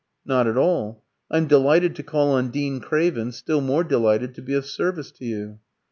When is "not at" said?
0.25-0.57